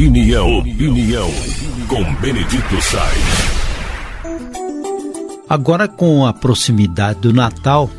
[0.00, 1.30] Opinião, opinião,
[1.86, 3.50] com Benedito Sainz.
[5.46, 7.90] Agora, com a proximidade do Natal,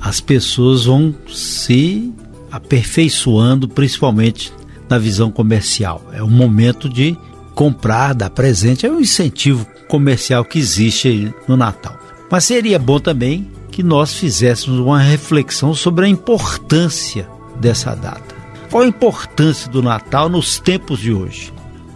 [0.00, 2.14] as pessoas vão se
[2.48, 4.52] aperfeiçoando, principalmente
[4.88, 6.00] na visão comercial.
[6.12, 7.16] É o momento de
[7.56, 11.98] comprar, dar presente, é um incentivo comercial que existe no Natal.
[12.30, 17.28] Mas seria bom também que nós fizéssemos uma reflexão sobre a importância
[17.58, 18.37] dessa data.
[18.70, 21.52] Qual a importância do Natal nos tempos de hoje?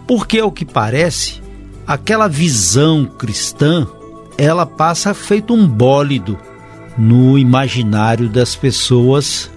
[0.07, 1.41] Porque, ao que parece,
[1.85, 3.87] aquela visão cristã
[4.37, 6.37] ela passa feito um bólido
[6.97, 9.49] no imaginário das pessoas,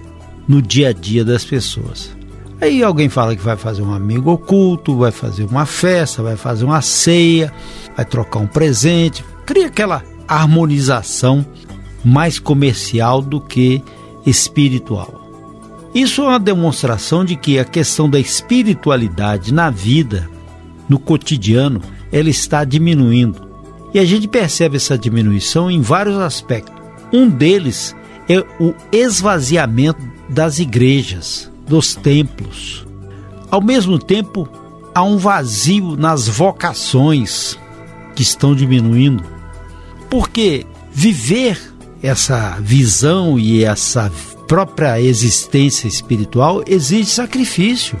[0.47, 2.15] no dia a dia das pessoas.
[2.59, 6.65] Aí alguém fala que vai fazer um amigo oculto, vai fazer uma festa, vai fazer
[6.65, 7.53] uma ceia,
[7.95, 11.45] vai trocar um presente, cria aquela harmonização
[12.03, 13.83] mais comercial do que
[14.25, 15.16] espiritual.
[15.93, 20.29] Isso é uma demonstração de que a questão da espiritualidade na vida,
[20.87, 23.47] no cotidiano, ela está diminuindo.
[23.93, 26.75] E a gente percebe essa diminuição em vários aspectos.
[27.11, 27.95] Um deles
[28.29, 32.85] é o esvaziamento das igrejas, dos templos.
[33.49, 34.47] Ao mesmo tempo,
[34.93, 37.57] há um vazio nas vocações
[38.13, 39.23] que estão diminuindo.
[40.09, 41.59] Porque viver
[42.01, 44.11] essa visão e essa
[44.47, 47.99] própria existência espiritual exige sacrifício,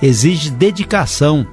[0.00, 1.46] exige dedicação,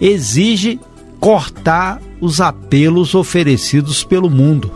[0.00, 0.78] exige
[1.18, 4.70] cortar os apelos oferecidos pelo mundo.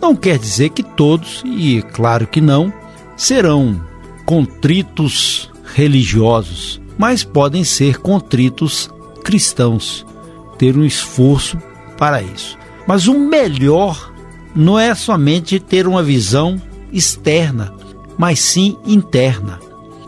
[0.00, 2.72] Não quer dizer que todos, e claro que não,
[3.16, 3.80] serão
[4.24, 8.90] contritos religiosos, mas podem ser contritos
[9.22, 10.06] cristãos,
[10.58, 11.58] ter um esforço
[11.96, 12.56] para isso.
[12.86, 14.13] Mas o melhor
[14.54, 16.60] não é somente ter uma visão
[16.92, 17.72] externa,
[18.16, 19.58] mas sim interna.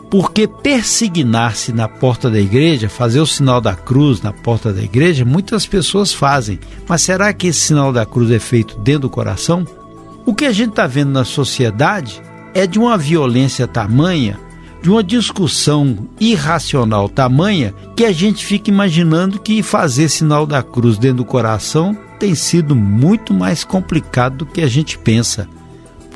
[0.08, 5.25] Porque persignar-se na porta da igreja, fazer o sinal da cruz na porta da igreja,
[5.25, 6.61] muitas pessoas fazem.
[6.88, 9.66] Mas será que esse sinal da cruz é feito dentro do coração?
[10.25, 12.22] O que a gente está vendo na sociedade
[12.54, 14.38] é de uma violência tamanha,
[14.81, 20.99] de uma discussão irracional tamanha, que a gente fica imaginando que fazer sinal da cruz
[20.99, 25.49] dentro do coração tem sido muito mais complicado do que a gente pensa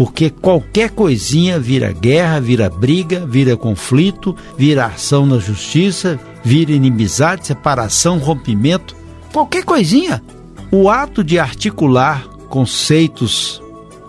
[0.01, 7.47] porque qualquer coisinha vira guerra, vira briga, vira conflito, vira ação na justiça, vira inimizade,
[7.47, 8.97] separação, rompimento,
[9.31, 10.23] qualquer coisinha.
[10.71, 13.63] O ato de articular conceitos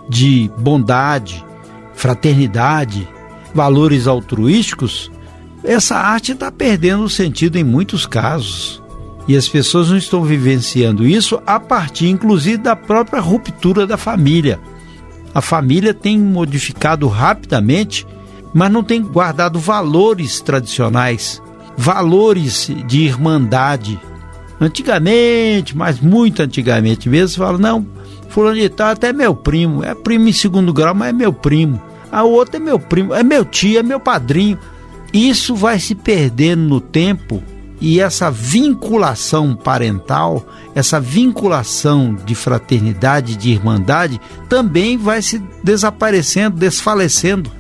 [0.08, 1.44] de bondade,
[1.94, 3.06] fraternidade,
[3.54, 5.12] valores altruísticos,
[5.62, 8.81] essa arte está perdendo o sentido em muitos casos.
[9.28, 14.60] E as pessoas não estão vivenciando isso a partir, inclusive, da própria ruptura da família.
[15.34, 18.06] A família tem modificado rapidamente,
[18.54, 21.42] mas não tem guardado valores tradicionais,
[21.78, 24.00] valores de irmandade.
[24.60, 27.88] Antigamente, mas muito antigamente mesmo, fala, não,
[28.30, 31.32] fulano de tal até é meu primo, é primo em segundo grau, mas é meu
[31.32, 31.82] primo.
[32.12, 34.60] A outra é meu primo, é meu tio, é meu padrinho.
[35.14, 37.42] Isso vai se perdendo no tempo
[37.82, 47.52] e essa vinculação parental, essa vinculação de fraternidade, de irmandade, também vai se desaparecendo, desfalecendo.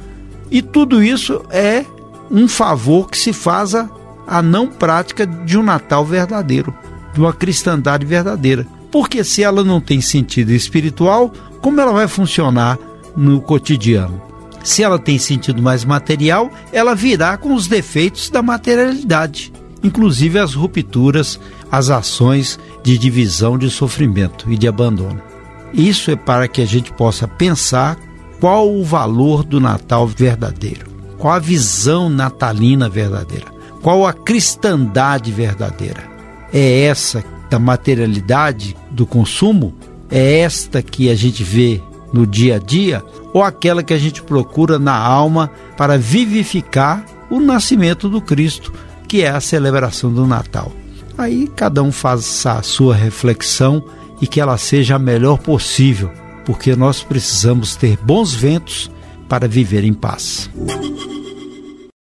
[0.51, 1.83] E tudo isso é
[2.29, 6.71] um favor que se faz a não prática de um Natal verdadeiro,
[7.15, 8.67] de uma cristandade verdadeira.
[8.91, 12.77] Porque se ela não tem sentido espiritual, como ela vai funcionar
[13.17, 14.21] no cotidiano?
[14.63, 19.51] Se ela tem sentido mais material, ela virá com os defeitos da materialidade
[19.83, 21.39] inclusive as rupturas,
[21.71, 25.21] as ações de divisão, de sofrimento e de abandono.
[25.73, 27.97] Isso é para que a gente possa pensar
[28.39, 30.87] qual o valor do Natal verdadeiro,
[31.17, 33.45] qual a visão natalina verdadeira,
[33.81, 36.09] qual a cristandade verdadeira.
[36.53, 39.73] É essa da materialidade do consumo?
[40.09, 41.81] É esta que a gente vê
[42.11, 43.03] no dia a dia?
[43.33, 48.73] Ou aquela que a gente procura na alma para vivificar o nascimento do Cristo?
[49.11, 50.71] Que é a celebração do Natal.
[51.17, 53.83] Aí cada um faz a sua reflexão
[54.21, 56.09] e que ela seja a melhor possível,
[56.45, 58.89] porque nós precisamos ter bons ventos
[59.27, 60.49] para viver em paz.